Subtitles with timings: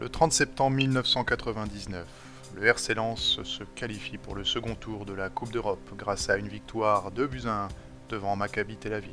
[0.00, 2.06] Le 30 septembre 1999,
[2.56, 6.36] le RC Lens se qualifie pour le second tour de la Coupe d'Europe grâce à
[6.36, 7.68] une victoire de buts à 1
[8.08, 9.12] devant Maccabi Tel Aviv.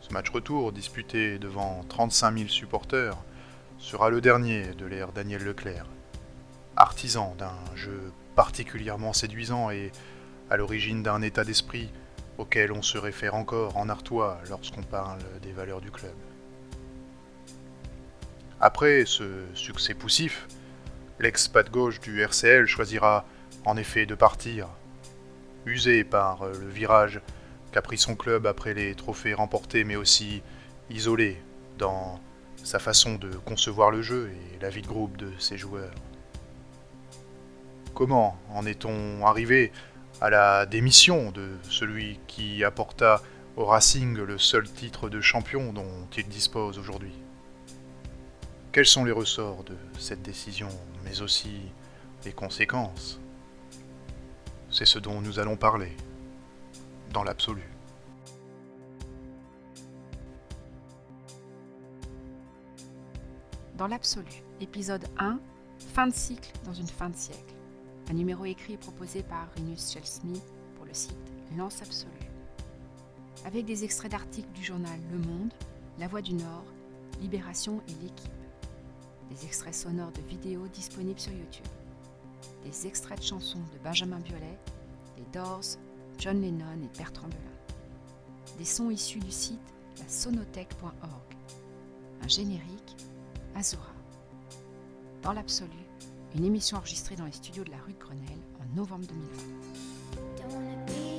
[0.00, 3.16] Ce match retour, disputé devant 35 000 supporters,
[3.78, 5.86] sera le dernier de l'ère Daniel Leclerc.
[6.76, 9.90] Artisan d'un jeu particulièrement séduisant et
[10.50, 11.90] à l'origine d'un état d'esprit
[12.36, 16.14] auquel on se réfère encore en Artois lorsqu'on parle des valeurs du club.
[18.62, 19.24] Après ce
[19.54, 20.46] succès poussif,
[21.18, 23.24] l'ex-pas gauche du RCL choisira
[23.64, 24.68] en effet de partir,
[25.64, 27.22] usé par le virage
[27.72, 30.42] qu'a pris son club après les trophées remportés, mais aussi
[30.90, 31.40] isolé
[31.78, 32.20] dans
[32.62, 35.94] sa façon de concevoir le jeu et la vie de groupe de ses joueurs.
[37.94, 39.72] Comment en est-on arrivé
[40.20, 43.22] à la démission de celui qui apporta
[43.56, 47.12] au Racing le seul titre de champion dont il dispose aujourd'hui?
[48.72, 50.68] Quels sont les ressorts de cette décision,
[51.04, 51.60] mais aussi
[52.24, 53.20] les conséquences?
[54.70, 55.96] C'est ce dont nous allons parler,
[57.12, 57.64] dans l'absolu.
[63.76, 65.40] Dans l'absolu, épisode 1,
[65.94, 67.54] fin de cycle dans une fin de siècle.
[68.08, 70.40] Un numéro écrit proposé par Rinus Chelsmy
[70.76, 71.16] pour le site
[71.56, 72.12] Lance Absolue.
[73.46, 75.52] Avec des extraits d'articles du journal Le Monde,
[75.98, 76.64] La Voix du Nord,
[77.20, 78.39] Libération et L'équipe
[79.30, 81.66] des extraits sonores de vidéos disponibles sur YouTube,
[82.64, 84.58] des extraits de chansons de Benjamin Biolay,
[85.16, 85.78] les Doors,
[86.18, 89.60] John Lennon et Bertrand Belin, des sons issus du site
[89.98, 91.36] lasonothèque.org,
[92.22, 92.96] un générique,
[93.54, 93.92] Azura.
[95.22, 95.70] Dans l'absolu,
[96.34, 101.09] une émission enregistrée dans les studios de la rue de Grenelle en novembre 2020.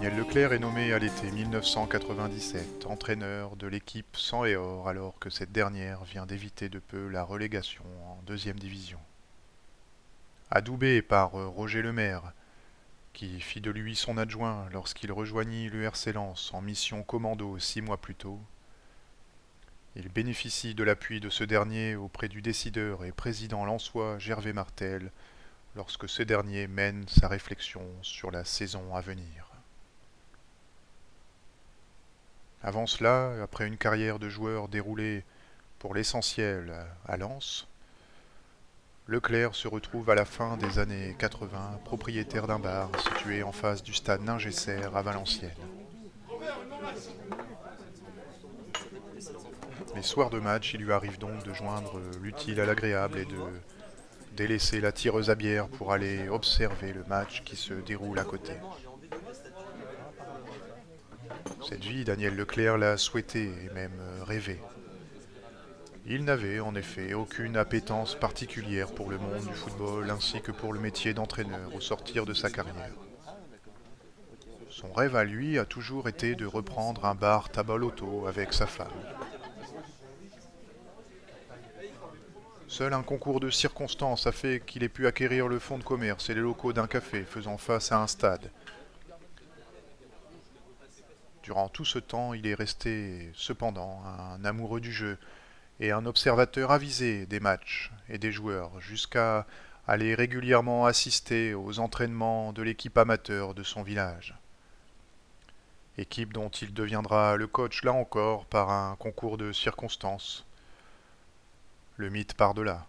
[0.00, 5.28] Daniel Leclerc est nommé à l'été 1997 entraîneur de l'équipe sans et or alors que
[5.28, 8.98] cette dernière vient d'éviter de peu la relégation en deuxième division.
[10.50, 12.32] Adoubé par Roger Lemaire,
[13.12, 17.82] qui fit de lui son adjoint lorsqu'il rejoignit le RC Lens en mission commando six
[17.82, 18.40] mois plus tôt,
[19.96, 25.12] il bénéficie de l'appui de ce dernier auprès du décideur et président lensois Gervais Martel
[25.76, 29.49] lorsque ce dernier mène sa réflexion sur la saison à venir.
[32.62, 35.24] Avant cela, après une carrière de joueur déroulée
[35.78, 36.74] pour l'essentiel
[37.06, 37.66] à Lens,
[39.06, 43.82] Leclerc se retrouve à la fin des années 80 propriétaire d'un bar situé en face
[43.82, 45.50] du stade Ningesser à Valenciennes.
[49.96, 53.40] Les soirs de match, il lui arrive donc de joindre l'utile à l'agréable et de
[54.36, 58.52] délaisser la tireuse à bière pour aller observer le match qui se déroule à côté.
[61.68, 64.60] Cette vie, Daniel Leclerc l'a souhaité et même euh, rêvé.
[66.06, 70.72] Il n'avait en effet aucune appétence particulière pour le monde du football ainsi que pour
[70.72, 72.94] le métier d'entraîneur au sortir de sa carrière.
[74.70, 78.88] Son rêve à lui a toujours été de reprendre un bar tabaloto avec sa femme.
[82.66, 86.30] Seul un concours de circonstances a fait qu'il ait pu acquérir le fonds de commerce
[86.30, 88.50] et les locaux d'un café faisant face à un stade,
[91.50, 95.18] Durant tout ce temps, il est resté cependant un amoureux du jeu
[95.80, 99.48] et un observateur avisé des matchs et des joueurs, jusqu'à
[99.88, 104.36] aller régulièrement assister aux entraînements de l'équipe amateur de son village.
[105.98, 110.46] Équipe dont il deviendra le coach là encore par un concours de circonstances.
[111.96, 112.86] Le mythe par-delà.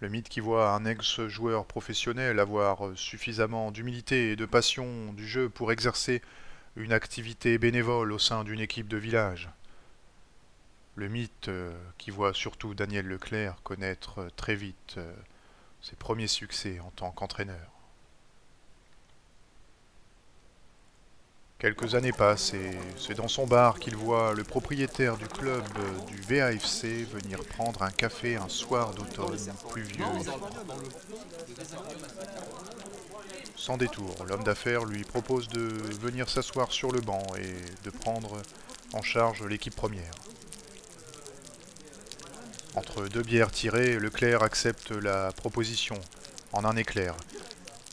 [0.00, 5.50] Le mythe qui voit un ex-joueur professionnel avoir suffisamment d'humilité et de passion du jeu
[5.50, 6.22] pour exercer
[6.76, 9.48] une activité bénévole au sein d'une équipe de village.
[10.96, 15.14] Le mythe euh, qui voit surtout Daniel Leclerc connaître euh, très vite euh,
[15.80, 17.70] ses premiers succès en tant qu'entraîneur.
[21.60, 25.64] Quelques années passent et c'est dans son bar qu'il voit le propriétaire du club
[26.06, 30.04] du VAFC venir prendre un café un soir d'automne pluvieux.
[33.58, 35.60] Sans détour, l'homme d'affaires lui propose de
[36.00, 38.40] venir s'asseoir sur le banc et de prendre
[38.94, 40.12] en charge l'équipe première.
[42.76, 46.00] Entre deux bières tirées, Leclerc accepte la proposition
[46.52, 47.16] en un éclair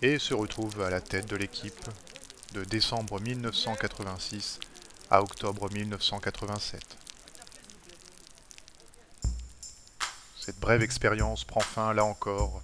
[0.01, 1.89] et se retrouve à la tête de l'équipe
[2.53, 4.59] de décembre 1986
[5.09, 6.81] à octobre 1987.
[10.39, 12.61] Cette brève expérience prend fin, là encore,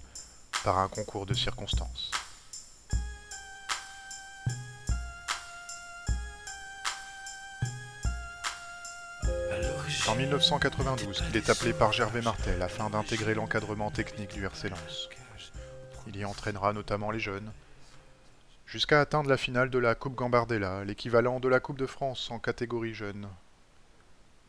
[0.62, 2.12] par un concours de circonstances.
[10.08, 15.08] En 1992 qu'il est appelé par Gervais Martel afin d'intégrer l'encadrement technique du RC Lens.
[16.08, 17.52] Il y entraînera notamment les jeunes,
[18.66, 22.40] jusqu'à atteindre la finale de la Coupe Gambardella, l'équivalent de la Coupe de France en
[22.40, 23.28] catégorie jeune.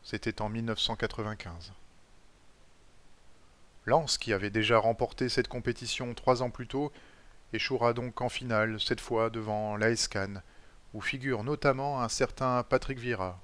[0.02, 1.72] C'était en 1995.
[3.86, 6.90] Lens, qui avait déjà remporté cette compétition trois ans plus tôt,
[7.52, 10.42] échouera donc en finale, cette fois devant l'AESCAN,
[10.94, 13.38] où figure notamment un certain Patrick Vira,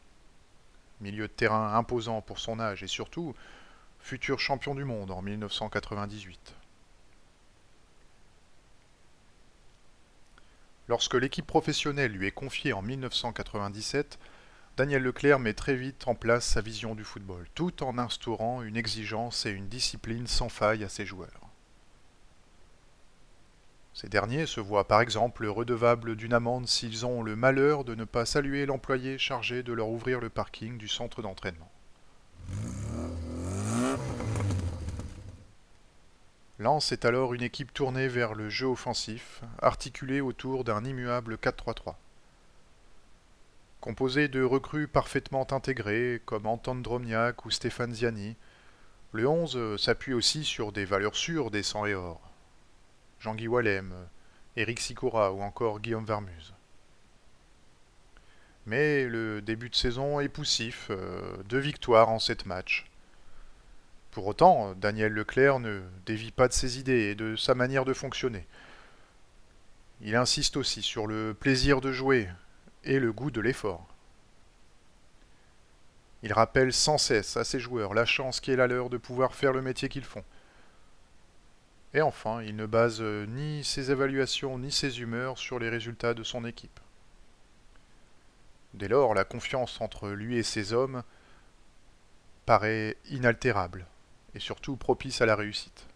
[1.00, 3.35] milieu de terrain imposant pour son âge et surtout
[4.00, 6.55] futur champion du monde en 1998.
[10.88, 14.19] Lorsque l'équipe professionnelle lui est confiée en 1997,
[14.76, 18.76] Daniel Leclerc met très vite en place sa vision du football, tout en instaurant une
[18.76, 21.50] exigence et une discipline sans faille à ses joueurs.
[24.00, 28.05] Ces derniers se voient par exemple redevables d'une amende s'ils ont le malheur de ne
[28.05, 31.70] pas saluer l'employé chargé de leur ouvrir le parking du centre d'entraînement.
[36.58, 41.96] Lens est alors une équipe tournée vers le jeu offensif, articulée autour d'un immuable 4-3-3.
[43.82, 48.37] Composé de recrues parfaitement intégrées comme Anton Dromniak ou Stéphane Ziani,
[49.12, 52.30] le 11 s'appuie aussi sur des valeurs sûres des 100 et or.
[53.20, 53.93] Jean-Guy Wallem,
[54.56, 56.55] Éric Sicora ou encore Guillaume Vermuse.
[58.67, 62.87] Mais le début de saison est poussif, euh, deux victoires en sept matchs.
[64.11, 67.93] Pour autant, Daniel Leclerc ne dévie pas de ses idées et de sa manière de
[67.93, 68.46] fonctionner.
[70.00, 72.28] Il insiste aussi sur le plaisir de jouer
[72.84, 73.87] et le goût de l'effort.
[76.22, 79.34] Il rappelle sans cesse à ses joueurs la chance qui est la leur de pouvoir
[79.34, 80.25] faire le métier qu'ils font.
[81.92, 86.14] Et enfin, il ne base euh, ni ses évaluations ni ses humeurs sur les résultats
[86.14, 86.78] de son équipe.
[88.75, 91.02] Dès lors, la confiance entre lui et ses hommes
[92.46, 93.87] paraît inaltérable
[94.34, 95.87] et surtout propice à la réussite.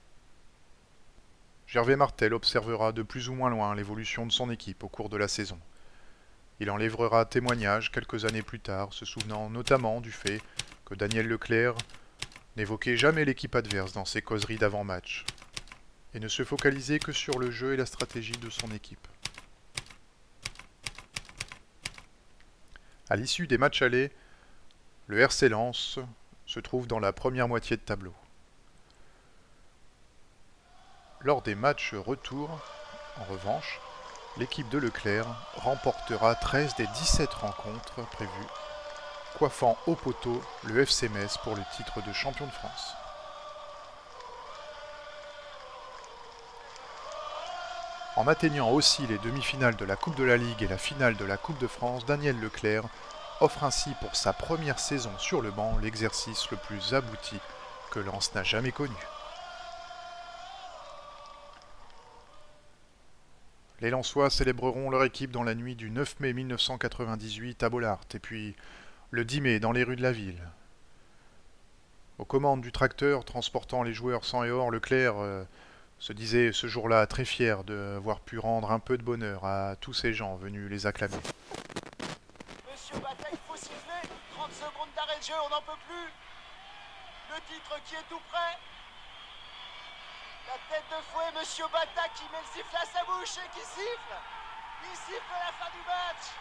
[1.68, 5.16] Gervais Martel observera de plus ou moins loin l'évolution de son équipe au cours de
[5.16, 5.58] la saison.
[6.60, 10.40] Il en livrera témoignage quelques années plus tard, se souvenant notamment du fait
[10.84, 11.74] que Daniel Leclerc
[12.56, 15.24] n'évoquait jamais l'équipe adverse dans ses causeries d'avant-match,
[16.14, 19.06] et ne se focaliser que sur le jeu et la stratégie de son équipe.
[23.10, 24.12] À l'issue des matchs allés,
[25.08, 25.98] le RC Lens
[26.46, 28.14] se trouve dans la première moitié de tableau.
[31.20, 32.48] Lors des matchs retour,
[33.18, 33.80] en revanche,
[34.36, 38.30] l'équipe de Leclerc remportera 13 des 17 rencontres prévues,
[39.36, 41.08] coiffant au poteau le FC
[41.42, 42.94] pour le titre de champion de France.
[48.16, 51.24] En atteignant aussi les demi-finales de la Coupe de la Ligue et la finale de
[51.24, 52.84] la Coupe de France, Daniel Leclerc
[53.40, 57.36] offre ainsi pour sa première saison sur le banc l'exercice le plus abouti
[57.90, 58.94] que Lens n'a jamais connu.
[63.80, 68.20] Les Lensois célébreront leur équipe dans la nuit du 9 mai 1998 à Bollard et
[68.20, 68.54] puis
[69.10, 70.40] le 10 mai dans les rues de la ville.
[72.18, 75.42] Aux commandes du tracteur transportant les joueurs sans et or, Leclerc euh,
[76.04, 79.94] se disait ce jour-là très fier d'avoir pu rendre un peu de bonheur à tous
[79.94, 81.16] ces gens venus les acclamer.
[82.68, 84.04] Monsieur Bata, il faut siffler.
[84.36, 86.12] 30 secondes d'arrêt de jeu, on n'en peut plus.
[87.32, 88.52] Le titre qui est tout prêt.
[90.44, 93.64] La tête de fouet, Monsieur Bata qui met le sifflet à sa bouche et qui
[93.64, 94.16] siffle.
[94.84, 96.36] Il siffle la fin du match.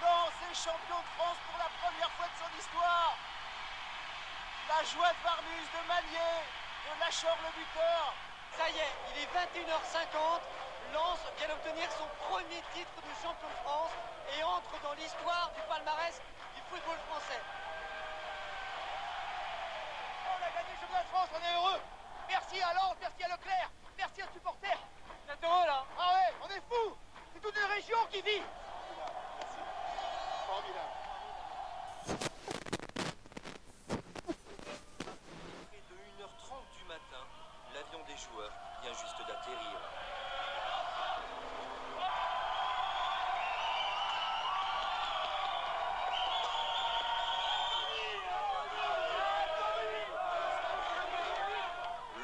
[0.00, 3.12] Non, c'est champion de France pour la première fois de son histoire.
[4.72, 9.30] La joie de Varmus, de Manier, de Lachor le buteur ça y est, il est
[9.34, 10.40] 21h50.
[10.92, 13.92] Lens vient d'obtenir son premier titre de champion de France
[14.36, 16.20] et entre dans l'histoire du palmarès
[16.54, 17.40] du football français.
[20.26, 21.80] On a gagné le championnat de France, on est heureux.
[22.28, 24.78] Merci à Lens, merci à Leclerc, merci aux supporters.
[25.30, 26.96] Êtes heureux là Ah ouais, on est fous.
[27.32, 28.42] C'est toute une région qui vit.
[30.46, 31.00] Formidable
[35.90, 37.22] de 1h30 du matin,
[37.74, 38.52] l'avion des joueurs
[38.94, 39.78] juste d'atterrir.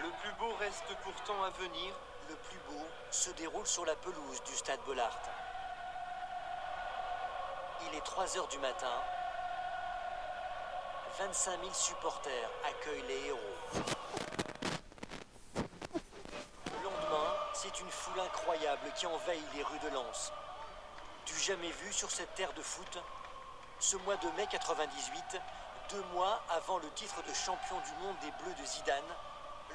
[0.03, 1.95] Le plus beau reste pourtant à venir.
[2.29, 5.19] Le plus beau se déroule sur la pelouse du stade Bollard.
[7.89, 9.03] Il est 3 heures du matin.
[11.19, 14.06] 25 000 supporters accueillent les héros.
[18.19, 20.33] Incroyable qui envahit les rues de Lens.
[21.27, 22.99] Du jamais vu sur cette terre de foot,
[23.79, 25.41] ce mois de mai 98,
[25.91, 29.03] deux mois avant le titre de champion du monde des Bleus de Zidane,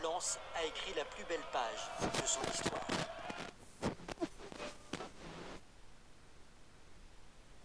[0.04, 2.82] Lens a écrit la plus belle page de son histoire.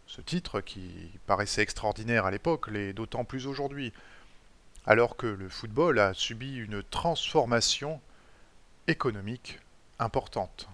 [0.06, 3.92] Ce titre, qui paraissait extraordinaire à l'époque, l'est d'autant plus aujourd'hui,
[4.86, 8.00] alors que le football a subi une transformation
[8.86, 9.60] économique
[9.98, 10.68] importante,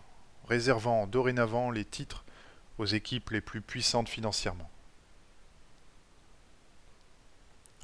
[0.48, 2.24] réservant dorénavant les titres
[2.78, 4.70] aux équipes les plus puissantes financièrement.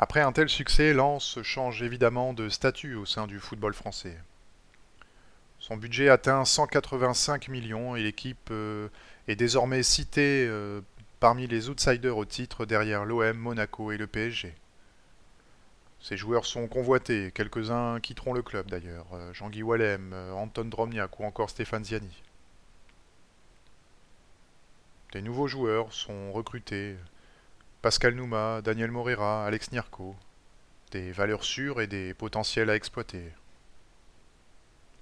[0.00, 4.16] Après un tel succès, Lens change évidemment de statut au sein du football français.
[5.58, 8.88] Son budget atteint 185 millions et l'équipe euh,
[9.26, 10.80] est désormais citée euh,
[11.18, 14.54] parmi les outsiders au titre derrière l'OM, Monaco et le PSG.
[16.00, 21.24] Ces joueurs sont convoités, quelques-uns quitteront le club d'ailleurs, euh, Jean-Guy Wallem, Anton Dromniak ou
[21.24, 22.22] encore Stéphane Ziani.
[25.12, 26.96] Des nouveaux joueurs sont recrutés,
[27.80, 30.14] Pascal Nouma, Daniel Morera, Alex Nierko.
[30.90, 33.32] Des valeurs sûres et des potentiels à exploiter.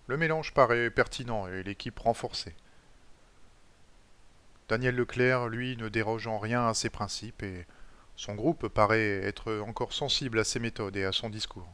[0.07, 2.55] Le mélange paraît pertinent et l'équipe renforcée.
[4.69, 7.67] Daniel Leclerc, lui, ne déroge en rien à ses principes et
[8.17, 11.69] son groupe paraît être encore sensible à ses méthodes et à son discours.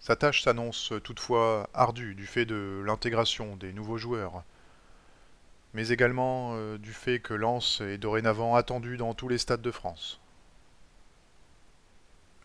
[0.00, 4.44] Sa tâche s'annonce toutefois ardue du fait de l'intégration des nouveaux joueurs,
[5.74, 9.70] mais également euh, du fait que Lens est dorénavant attendu dans tous les stades de
[9.70, 10.20] France.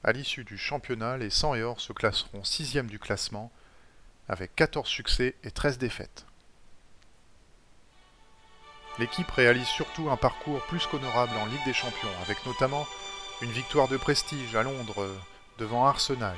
[0.03, 3.51] À l'issue du championnat, les 100 et or se classeront 6 du classement,
[4.27, 6.25] avec 14 succès et 13 défaites.
[8.99, 12.85] L'équipe réalise surtout un parcours plus qu'honorable en Ligue des Champions, avec notamment
[13.41, 15.17] une victoire de prestige à Londres euh,
[15.57, 16.35] devant Arsenal,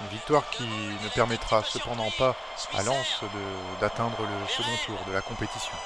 [0.00, 2.36] une victoire qui ne permettra cependant pas
[2.74, 3.20] à Lens
[3.80, 5.76] d'atteindre le second tour de la compétition.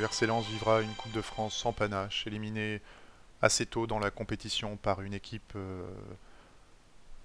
[0.00, 2.80] Le vivra une Coupe de France sans panache, éliminée
[3.42, 5.82] assez tôt dans la compétition par une équipe euh,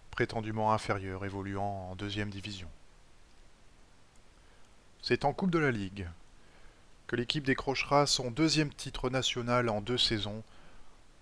[0.10, 2.68] prétendument inférieure évoluant en deuxième division.
[5.04, 6.08] C'est en Coupe de la Ligue
[7.06, 10.42] que l'équipe décrochera son deuxième titre national en deux saisons,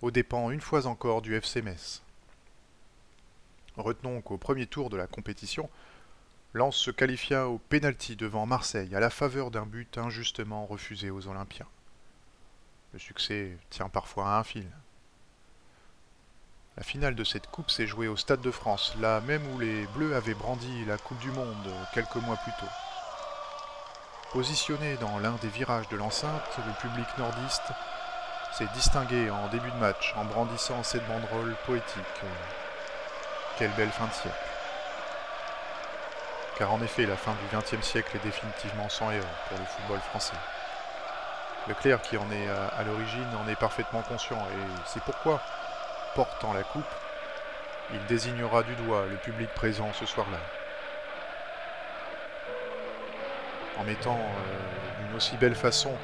[0.00, 2.00] aux dépens une fois encore du FC Metz.
[3.76, 5.68] Retenons qu'au premier tour de la compétition,
[6.54, 11.26] Lens se qualifia au pénalty devant Marseille à la faveur d'un but injustement refusé aux
[11.26, 11.68] Olympiens.
[12.92, 14.68] Le succès tient parfois à un fil.
[16.76, 19.86] La finale de cette coupe s'est jouée au Stade de France, là même où les
[19.88, 22.72] Bleus avaient brandi la Coupe du Monde quelques mois plus tôt.
[24.32, 27.72] Positionné dans l'un des virages de l'enceinte, le public nordiste
[28.52, 32.20] s'est distingué en début de match en brandissant cette banderole poétique.
[33.58, 34.51] Quelle belle fin de siècle
[36.58, 40.00] car en effet la fin du XXe siècle est définitivement sans héros pour le football
[40.00, 40.36] français.
[41.68, 45.40] Leclerc, qui en est à, l'origine, en est parfaitement conscient, et c'est pourquoi,
[46.14, 46.82] portant la coupe,
[47.92, 50.38] il désignera du doigt le public présent ce soir-là.
[53.78, 55.96] En mettant euh, d'une aussi belle façon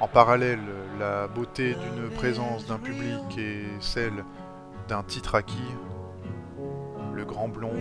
[0.00, 0.60] en parallèle
[0.98, 4.24] la beauté d'une présence d'un public et celle
[4.88, 5.72] d'un titre acquis,
[7.14, 7.72] le grand blond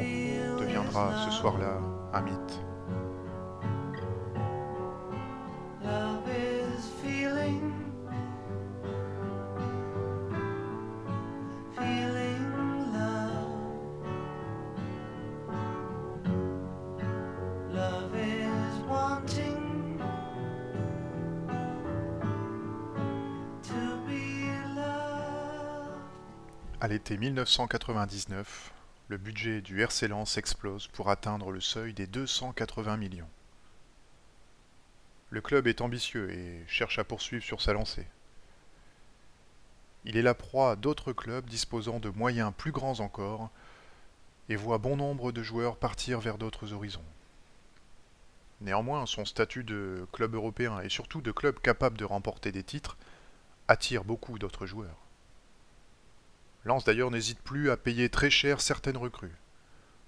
[0.59, 1.79] deviendra ce soir-là
[2.13, 2.61] un mythe.
[26.79, 28.73] À l'été 1999,
[29.13, 33.29] le budget du RC Lens explose pour atteindre le seuil des 280 millions.
[35.29, 38.07] Le club est ambitieux et cherche à poursuivre sur sa lancée.
[40.03, 43.51] Il est la proie d'autres clubs disposant de moyens plus grands encore
[44.49, 47.05] et voit bon nombre de joueurs partir vers d'autres horizons.
[48.61, 52.97] Néanmoins, son statut de club européen et surtout de club capable de remporter des titres
[53.67, 55.02] attire beaucoup d'autres joueurs.
[56.65, 59.35] Lens d'ailleurs n'hésite plus à payer très cher certaines recrues.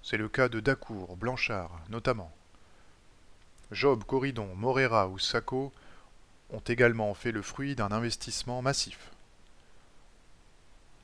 [0.02, 2.32] C'est le cas de Dacour, Blanchard notamment.
[3.72, 5.72] Job, Corridon, Morera ou Sacco
[6.50, 9.10] ont également fait le fruit d'un investissement massif.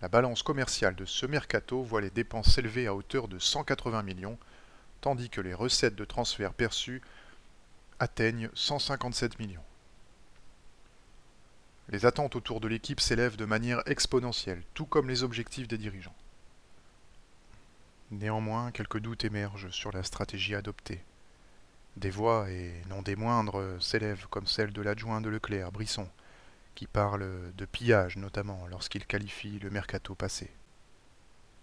[0.00, 4.38] La balance commerciale de ce mercato voit les dépenses s'élever à hauteur de 180 millions,
[5.00, 7.02] tandis que les recettes de transfert perçues
[7.98, 9.64] atteignent 157 millions.
[11.88, 16.14] Les attentes autour de l'équipe s'élèvent de manière exponentielle, tout comme les objectifs des dirigeants.
[18.12, 21.02] Néanmoins, quelques doutes émergent sur la stratégie adoptée.
[21.96, 26.08] Des voix, et non des moindres, s'élèvent comme celle de l'adjoint de Leclerc, Brisson,
[26.74, 30.50] qui parle de pillage notamment lorsqu'il qualifie le mercato passé.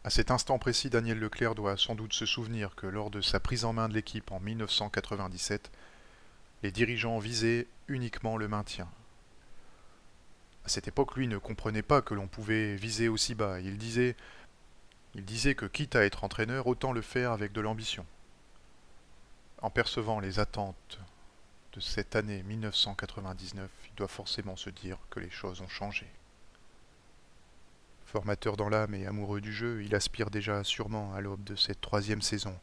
[0.03, 3.39] À cet instant précis, Daniel Leclerc doit sans doute se souvenir que lors de sa
[3.39, 5.71] prise en main de l'équipe en 1997,
[6.63, 8.87] les dirigeants visaient uniquement le maintien.
[10.65, 13.59] À cette époque, lui ne comprenait pas que l'on pouvait viser aussi bas.
[13.59, 14.15] Il disait,
[15.15, 18.05] il disait que quitte à être entraîneur, autant le faire avec de l'ambition.
[19.61, 20.99] En percevant les attentes
[21.73, 26.07] de cette année 1999, il doit forcément se dire que les choses ont changé.
[28.05, 31.81] Formateur dans l'âme et amoureux du jeu, il aspire déjà sûrement à l'aube de cette
[31.81, 32.57] troisième saison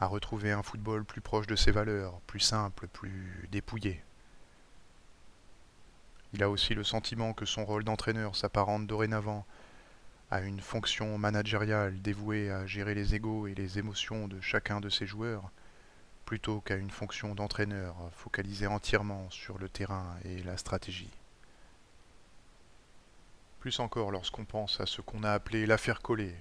[0.00, 4.02] à retrouver un football plus proche de ses valeurs, plus simple, plus dépouillé.
[6.34, 9.46] Il a aussi le sentiment que son rôle d'entraîneur s'apparente dorénavant
[10.32, 14.88] à une fonction managériale dévouée à gérer les égaux et les émotions de chacun de
[14.88, 15.48] ses joueurs,
[16.24, 21.12] plutôt qu'à une fonction d'entraîneur focalisée entièrement sur le terrain et la stratégie.
[23.60, 26.34] Plus encore lorsqu'on pense à ce qu'on a appelé l'affaire Collet,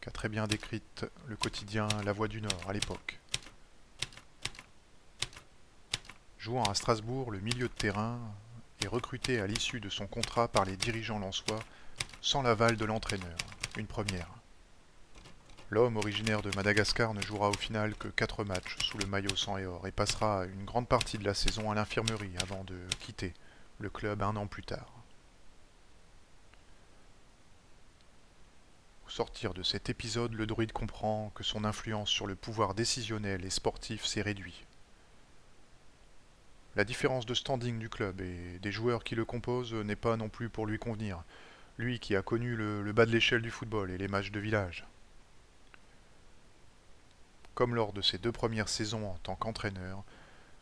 [0.00, 3.20] qu'a très bien décrite le quotidien La Voix du Nord à l'époque.
[6.38, 8.18] Jouant à Strasbourg, le milieu de terrain
[8.86, 11.62] recruté à l'issue de son contrat par les dirigeants lensois
[12.20, 13.36] sans l'aval de l'entraîneur,
[13.76, 14.28] une première.
[15.70, 19.58] L'homme originaire de Madagascar ne jouera au final que 4 matchs sous le maillot sang
[19.58, 23.34] et or et passera une grande partie de la saison à l'infirmerie avant de quitter
[23.80, 24.92] le club un an plus tard.
[29.06, 33.44] Au sortir de cet épisode, le druide comprend que son influence sur le pouvoir décisionnel
[33.44, 34.73] et sportif s'est réduite.
[36.76, 40.28] La différence de standing du club et des joueurs qui le composent n'est pas non
[40.28, 41.22] plus pour lui convenir,
[41.78, 44.84] lui qui a connu le, bas de l'échelle du football et les matchs de village.
[47.54, 50.02] Comme lors de ses deux premières saisons en tant qu'entraîneur,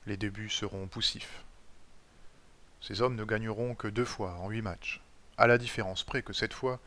[0.07, 1.45] les débuts seront poussifs.
[2.83, 5.01] Ces hommes ne gagneront que deux fois en huit matchs,
[5.39, 6.79] à la différence près que cette fois,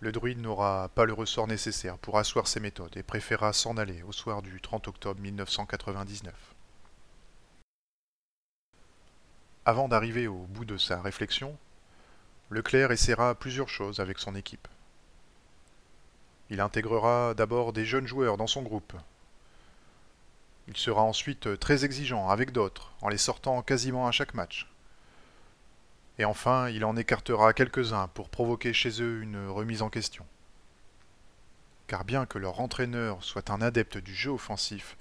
[0.00, 4.02] le druide n'aura pas le ressort nécessaire pour asseoir ses méthodes et préférera s'en aller
[4.02, 6.32] au soir du 30 octobre 1999.
[9.64, 11.56] Avant d'arriver au bout de sa réflexion,
[12.50, 14.68] Leclerc essaiera plusieurs choses avec son équipe.
[16.50, 18.94] Il intégrera d'abord des jeunes joueurs dans son groupe,
[20.68, 24.68] il sera ensuite très exigeant avec d'autres, en les sortant quasiment à chaque match.
[26.18, 30.24] Et enfin, il en écartera quelques-uns pour provoquer chez eux une remise en question.
[31.88, 34.96] Car bien que leur entraîneur soit un adepte du jeu offensif,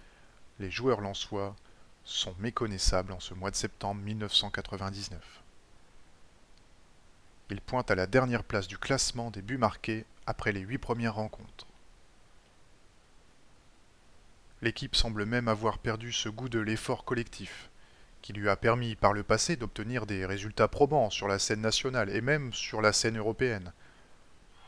[0.60, 1.56] les joueurs lensois
[2.04, 5.42] sont méconnaissables en ce mois de septembre 1999.
[7.52, 11.16] Ils pointent à la dernière place du classement des buts marqués après les huit premières
[11.16, 11.68] rencontres.
[14.62, 17.70] L'équipe semble même avoir perdu ce goût de l'effort collectif,
[18.22, 22.10] qui lui a permis par le passé d'obtenir des résultats probants sur la scène nationale
[22.10, 23.74] et même sur la scène européenne.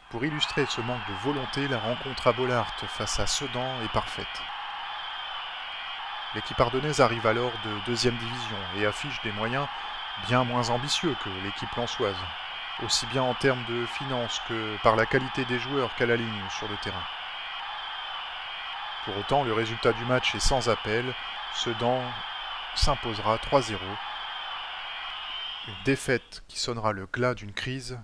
[0.09, 4.27] Pour illustrer ce manque de volonté, la rencontre à Bollard face à Sedan est parfaite.
[6.35, 9.67] L'équipe ardennaise arrive alors de deuxième division et affiche des moyens
[10.27, 12.15] bien moins ambitieux que l'équipe lançoise,
[12.83, 16.49] aussi bien en termes de finances que par la qualité des joueurs qu'à la ligne
[16.57, 17.03] sur le terrain.
[19.05, 21.05] Pour autant, le résultat du match est sans appel.
[21.55, 22.01] Sedan
[22.73, 23.75] s'imposera 3-0.
[25.67, 27.99] Une défaite qui sonnera le glas d'une crise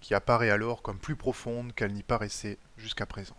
[0.00, 3.36] qui apparaît alors comme plus profonde qu'elle n'y paraissait jusqu'à présent.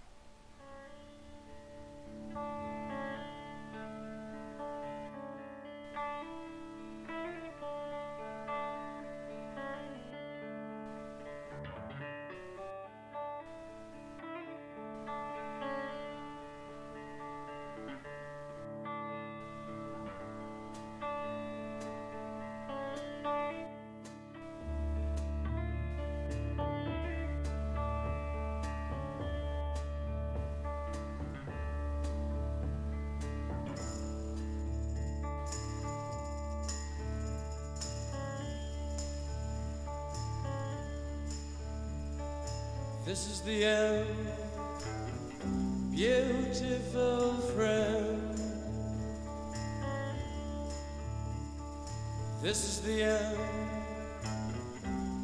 [52.45, 53.37] This is the end,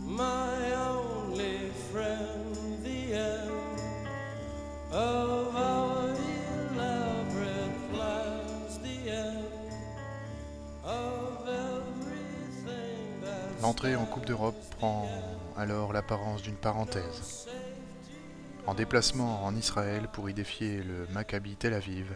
[0.08, 3.52] my only friend, the end
[4.92, 6.16] of our
[6.74, 9.46] elaborate plans, the end
[10.84, 15.08] of everything that's L'entrée en Coupe d'Europe prend
[15.56, 17.48] alors l'apparence d'une parenthèse.
[18.66, 22.16] En déplacement en Israël pour y défier le Maccabi Tel Aviv,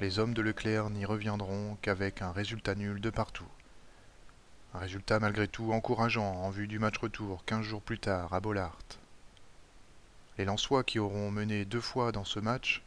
[0.00, 3.46] les hommes de Leclerc n'y reviendront qu'avec un résultat nul de partout.
[4.74, 8.40] Un résultat malgré tout encourageant en vue du match retour 15 jours plus tard à
[8.40, 8.78] Bollard.
[10.38, 12.82] Les Lensois qui auront mené deux fois dans ce match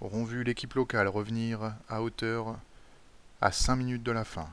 [0.00, 2.56] auront vu l'équipe locale revenir à hauteur
[3.40, 4.48] à 5 minutes de la fin.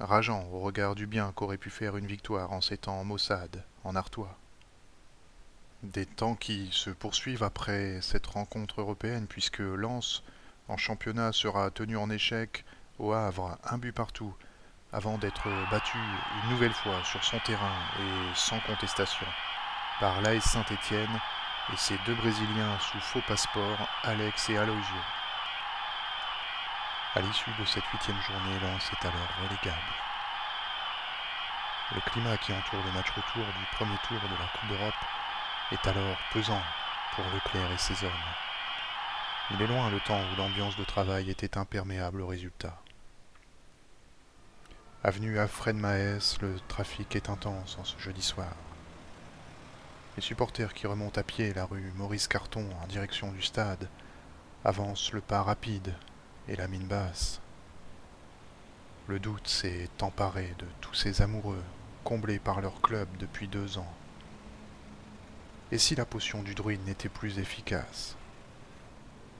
[0.00, 3.94] Rageant au regard du bien qu'aurait pu faire une victoire en ces temps maussade, en
[3.94, 4.38] Artois.
[5.82, 10.22] Des temps qui se poursuivent après cette rencontre européenne puisque Lens
[10.68, 12.64] en championnat sera tenu en échec
[12.98, 14.34] au Havre, un but partout,
[14.92, 19.26] avant d'être battu une nouvelle fois sur son terrain et sans contestation
[20.00, 21.20] par l'AS Saint-Étienne
[21.72, 24.96] et ses deux Brésiliens sous faux passeport, Alex et Aloisio.
[27.14, 29.92] À l'issue de cette huitième journée, Lens est alors relégable.
[31.94, 34.94] Le climat qui entoure le match retour du premier tour de la Coupe d'Europe
[35.72, 36.62] est alors pesant
[37.14, 38.12] pour Leclerc et ses hommes.
[39.50, 42.78] Il est loin le temps où l'ambiance de travail était imperméable au résultat.
[45.04, 48.54] Avenue Alfred Maes, le trafic est intense en ce jeudi soir.
[50.14, 53.88] Les supporters qui remontent à pied la rue Maurice Carton en direction du stade
[54.64, 55.92] avancent le pas rapide
[56.46, 57.40] et la mine basse.
[59.08, 61.64] Le doute s'est emparé de tous ces amoureux,
[62.04, 63.92] comblés par leur club depuis deux ans.
[65.72, 68.16] Et si la potion du druide n'était plus efficace?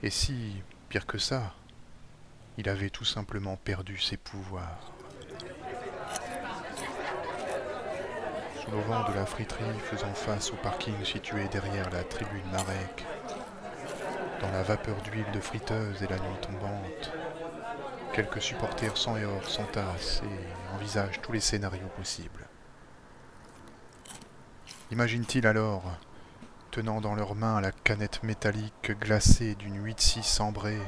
[0.01, 1.53] Et si, pire que ça,
[2.57, 4.92] il avait tout simplement perdu ses pouvoirs?
[8.61, 13.05] Sous le vent de la friterie faisant face au parking situé derrière la tribune Marek,
[14.41, 17.11] dans la vapeur d'huile de friteuse et la nuit tombante,
[18.13, 22.47] quelques supporters sans et hors s'entassent et envisagent tous les scénarios possibles.
[24.91, 25.83] Imagine-t-il alors,
[26.69, 30.79] tenant dans leurs mains la canette métallique glacée d'une 8-6 cendrée,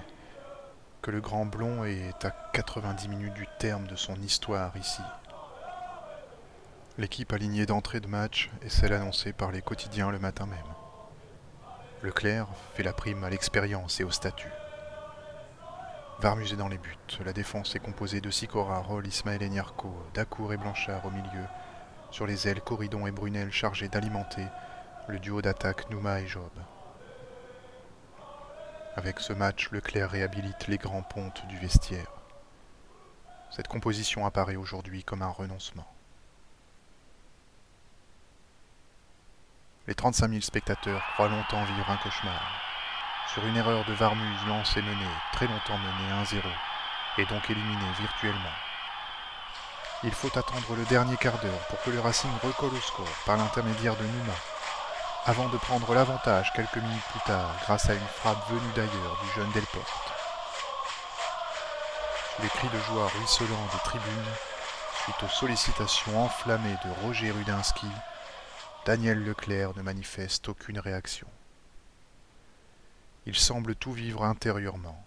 [1.05, 5.03] que le Grand Blond est à 90 minutes du terme de son histoire ici.
[6.97, 10.57] L'équipe alignée d'entrée de match est celle annoncée par les quotidiens le matin même.
[12.01, 14.49] Leclerc fait la prime à l'expérience et au statut.
[16.21, 16.97] Varmus est dans les buts.
[17.23, 21.45] La défense est composée de Sikora, Roll, Ismaël et Niarco, Dacour et Blanchard au milieu.
[22.09, 24.47] Sur les ailes, Corridon et Brunel chargés d'alimenter
[25.07, 26.49] le duo d'attaque Nouma et Job.
[28.97, 32.07] Avec ce match, Leclerc réhabilite les grands pontes du vestiaire.
[33.51, 35.85] Cette composition apparaît aujourd'hui comme un renoncement.
[39.87, 42.41] Les 35 000 spectateurs croient longtemps vivre un cauchemar.
[43.33, 46.41] Sur une erreur de Varmuse, Lens est mené, très longtemps mené 1-0,
[47.17, 48.55] et donc éliminé virtuellement.
[50.03, 53.35] Il faut attendre le dernier quart d'heure pour que le Racing recolle au score par
[53.35, 54.33] l'intermédiaire de Numa,
[55.27, 59.29] avant de prendre l'avantage quelques minutes plus tard grâce à une frappe venue d'ailleurs du
[59.35, 60.11] jeune Delporte.
[62.35, 64.33] Sous les cris de joie ruisselants des tribunes,
[65.03, 67.87] suite aux sollicitations enflammées de Roger Rudinski,
[68.85, 71.27] Daniel Leclerc ne manifeste aucune réaction.
[73.25, 75.03] Il semble tout vivre intérieurement.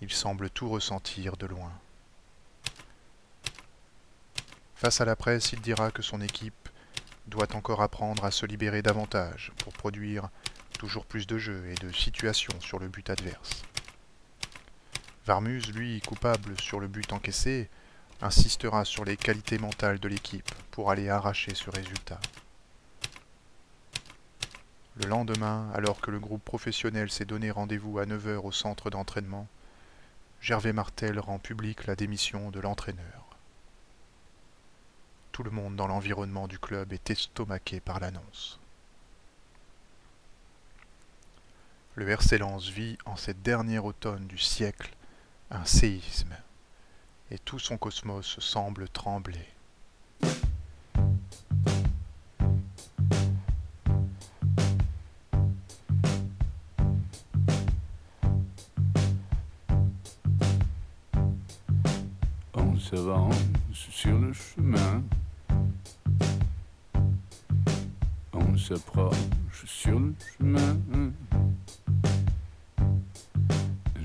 [0.00, 1.70] Il semble tout ressentir de loin.
[4.74, 6.63] Face à la presse, il dira que son équipe
[7.26, 10.28] doit encore apprendre à se libérer davantage pour produire
[10.78, 13.62] toujours plus de jeux et de situations sur le but adverse.
[15.26, 17.70] Varmuse, lui, coupable sur le but encaissé,
[18.20, 22.20] insistera sur les qualités mentales de l'équipe pour aller arracher ce résultat.
[24.96, 29.48] Le lendemain, alors que le groupe professionnel s'est donné rendez-vous à 9h au centre d'entraînement,
[30.40, 33.23] Gervais Martel rend publique la démission de l'entraîneur.
[35.34, 38.60] Tout le monde dans l'environnement du club est estomaqué par l'annonce.
[41.96, 42.38] Le RC
[42.70, 44.94] vit en cette dernière automne du siècle
[45.50, 46.36] un séisme
[47.32, 49.48] et tout son cosmos semble trembler.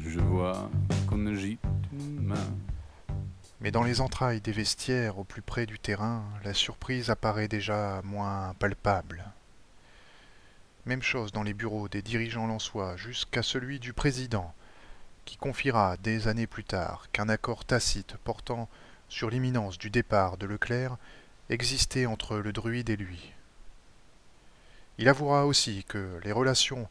[0.06, 0.70] Je vois
[1.08, 1.60] qu'on agite
[1.92, 2.36] une main.
[3.62, 8.02] Mais dans les entrailles des vestiaires, au plus près du terrain, la surprise apparaît déjà
[8.04, 9.24] moins palpable.
[10.86, 14.54] Même chose dans les bureaux des dirigeants lensois, jusqu'à celui du président,
[15.26, 18.70] qui confiera des années plus tard qu'un accord tacite portant
[19.10, 20.98] sur l'imminence du départ de Leclerc
[21.50, 23.34] existait entre le druide et lui.
[25.00, 26.90] Il avouera aussi que les relations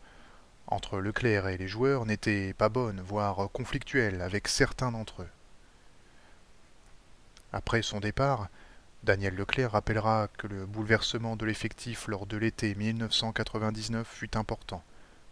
[0.66, 5.28] entre Leclerc et les joueurs n'étaient pas bonnes, voire conflictuelles avec certains d'entre eux.
[7.52, 8.48] Après son départ,
[9.02, 14.82] Daniel Leclerc rappellera que le bouleversement de l'effectif lors de l'été 1999 fut important,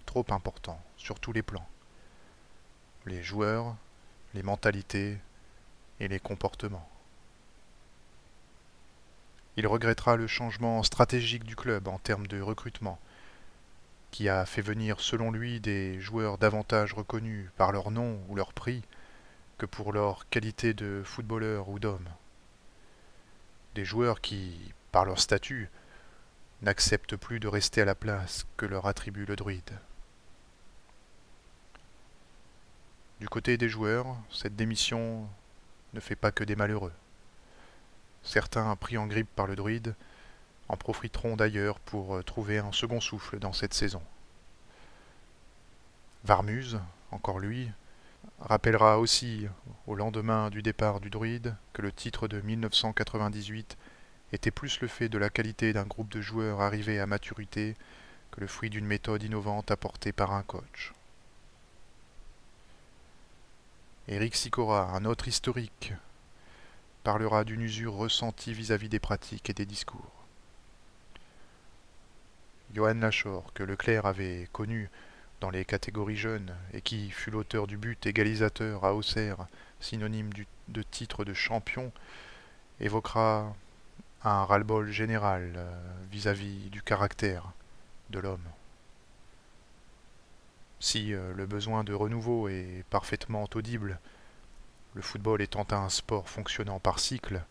[0.04, 1.66] trop important, sur tous les plans.
[3.06, 3.74] Les joueurs,
[4.34, 5.16] les mentalités
[5.98, 6.86] et les comportements.
[9.56, 12.98] Il regrettera le changement stratégique du club en termes de recrutement,
[14.10, 18.52] qui a fait venir selon lui des joueurs davantage reconnus par leur nom ou leur
[18.52, 18.82] prix
[19.56, 22.08] que pour leur qualité de footballeur ou d'homme.
[23.74, 25.70] Des joueurs qui, par leur statut,
[26.62, 29.78] n'acceptent plus de rester à la place que leur attribue le druide.
[33.20, 35.26] Du côté des joueurs, cette démission
[35.94, 36.92] ne fait pas que des malheureux.
[38.26, 39.94] Certains, pris en grippe par le druide,
[40.68, 44.02] en profiteront d'ailleurs pour trouver un second souffle dans cette saison.
[46.24, 46.80] Varmuse,
[47.12, 47.70] encore lui,
[48.40, 49.46] rappellera aussi,
[49.86, 53.76] au lendemain du départ du druide, que le titre de 1998
[54.32, 57.76] était plus le fait de la qualité d'un groupe de joueurs arrivés à maturité
[58.32, 60.92] que le fruit d'une méthode innovante apportée par un coach.
[64.08, 65.92] Eric Sicora, un autre historique,
[67.06, 70.26] parlera d'une usure ressentie vis-à-vis des pratiques et des discours.
[72.74, 74.90] Johan Lachor, que Leclerc avait connu
[75.40, 79.46] dans les catégories jeunes et qui fut l'auteur du but égalisateur à Auxerre,
[79.78, 80.30] synonyme
[80.66, 81.92] de titre de champion,
[82.80, 83.54] évoquera
[84.24, 85.70] un ras-le-bol général euh,
[86.10, 87.52] vis-à-vis du caractère
[88.10, 88.48] de l'homme.
[90.80, 94.00] Si euh, le besoin de renouveau est parfaitement audible,
[94.96, 97.44] le football étant un sport fonctionnant par cycle,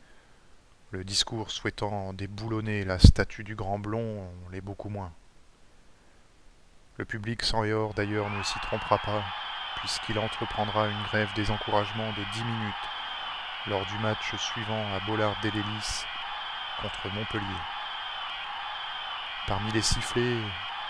[0.90, 5.12] le discours souhaitant déboulonner la statue du grand blond l'est beaucoup moins.
[6.98, 9.24] Le public sans hors d'ailleurs ne s'y trompera pas,
[9.76, 12.74] puisqu'il entreprendra une grève des encouragements de 10 minutes
[13.68, 16.04] lors du match suivant à bollard délélis
[16.82, 17.62] contre Montpellier.
[19.46, 20.40] Parmi les sifflets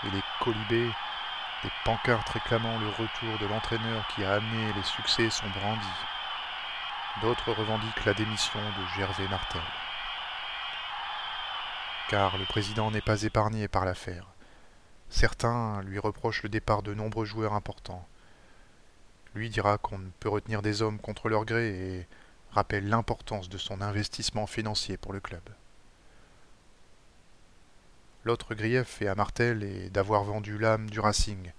[0.04, 0.90] et les colibés,
[1.62, 6.15] des pancartes réclamant le retour de l'entraîneur qui a amené les succès sont brandis.
[7.22, 9.62] D'autres revendiquent la démission de Gervais Martel.
[12.10, 14.26] Car le président n'est pas épargné par l'affaire.
[15.08, 18.06] Certains lui reprochent le départ de nombreux joueurs importants.
[19.34, 22.06] Lui dira qu'on ne peut retenir des hommes contre leur gré et
[22.50, 25.42] rappelle l'importance de son investissement financier pour le club.
[28.24, 31.50] L'autre grief fait à Martel est d'avoir vendu l'âme du Racing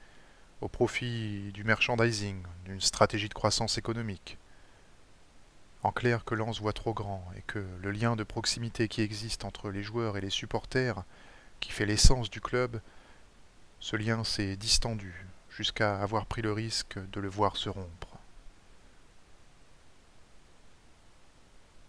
[0.61, 4.37] au profit du merchandising, d'une stratégie de croissance économique.
[5.83, 9.45] En clair que Lens voit trop grand et que le lien de proximité qui existe
[9.45, 11.03] entre les joueurs et les supporters,
[11.59, 12.81] qui fait l'essence du club,
[13.79, 18.17] ce lien s'est distendu jusqu'à avoir pris le risque de le voir se rompre.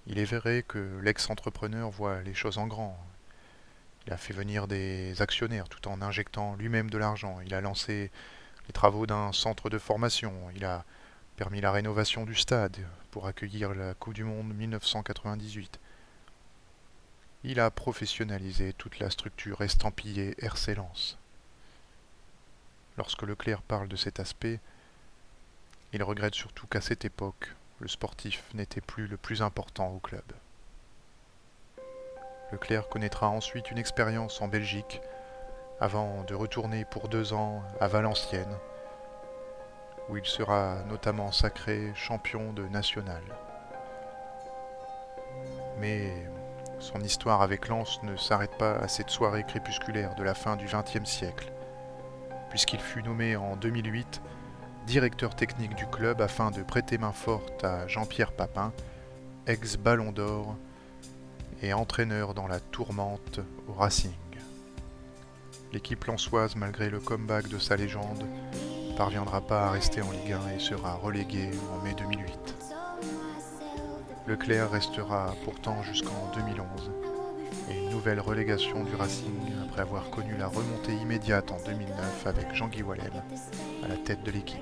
[0.06, 2.98] Il est vrai que l'ex-entrepreneur voit les choses en grand.
[4.06, 7.40] Il a fait venir des actionnaires tout en injectant lui-même de l'argent.
[7.44, 8.10] Il a lancé
[8.66, 10.32] les travaux d'un centre de formation.
[10.56, 10.86] Il a
[11.38, 12.76] permis la rénovation du stade
[13.12, 15.78] pour accueillir la Coupe du Monde 1998.
[17.44, 20.74] Il a professionnalisé toute la structure estampillée RC.
[22.96, 24.58] Lorsque Leclerc parle de cet aspect,
[25.92, 30.24] il regrette surtout qu'à cette époque, le sportif n'était plus le plus important au club.
[32.50, 35.00] Leclerc connaîtra ensuite une expérience en Belgique
[35.80, 38.58] avant de retourner pour deux ans à Valenciennes,
[40.08, 43.22] où il sera notamment sacré champion de national.
[45.80, 46.12] Mais
[46.78, 50.66] son histoire avec Lens ne s'arrête pas à cette soirée crépusculaire de la fin du
[50.66, 51.52] XXe siècle
[52.48, 54.20] puisqu'il fut nommé en 2008
[54.86, 58.72] directeur technique du club afin de prêter main forte à Jean-Pierre Papin,
[59.46, 60.56] ex-ballon d'or
[61.62, 64.12] et entraîneur dans la tourmente au Racing.
[65.72, 68.24] L'équipe lançoise, malgré le comeback de sa légende,
[68.98, 72.56] parviendra pas à rester en Ligue 1 et sera reléguée en mai 2008.
[74.26, 76.90] Leclerc restera pourtant jusqu'en 2011
[77.70, 82.52] et une nouvelle relégation du Racing après avoir connu la remontée immédiate en 2009 avec
[82.52, 83.22] Jean-Guy Wallem
[83.84, 84.58] à la tête de l'équipe.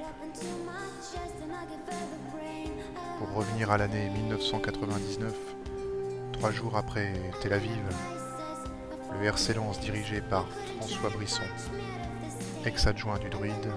[3.18, 5.32] Pour revenir à l'année 1999,
[6.34, 7.82] trois jours après Tel Aviv,
[9.18, 10.46] le RC Lens dirigé par
[10.76, 11.40] François Brisson,
[12.66, 13.72] ex-adjoint du Druide,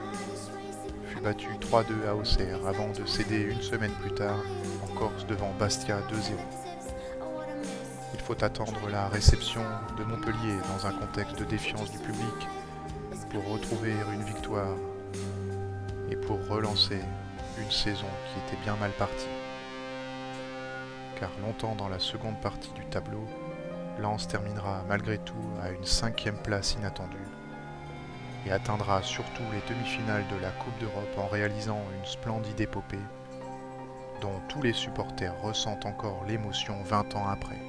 [1.20, 4.40] battu 3-2 à Auxerre avant de céder une semaine plus tard
[4.84, 6.34] en Corse devant Bastia 2-0.
[8.14, 9.62] Il faut attendre la réception
[9.98, 12.48] de Montpellier dans un contexte de défiance du public
[13.32, 14.76] pour retrouver une victoire
[16.10, 17.00] et pour relancer
[17.58, 19.28] une saison qui était bien mal partie.
[21.20, 23.26] Car longtemps dans la seconde partie du tableau,
[24.00, 27.18] Lens terminera malgré tout à une cinquième place inattendue
[28.50, 32.98] et atteindra surtout les demi-finales de la Coupe d'Europe en réalisant une splendide épopée
[34.22, 37.69] dont tous les supporters ressentent encore l'émotion 20 ans après.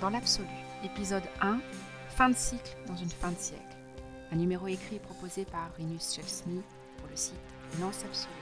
[0.00, 0.46] Dans l'absolu,
[0.84, 1.58] épisode 1,
[2.10, 3.64] fin de cycle dans une fin de siècle.
[4.30, 6.62] Un numéro écrit proposé par Rinus Chelsmy
[6.98, 7.34] pour le site
[7.80, 8.37] Lance Absolue.